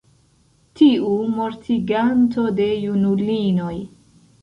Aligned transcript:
tiu 0.79 1.11
mortiganto 1.35 2.49
de 2.63 2.71
junulinoj! 2.89 3.75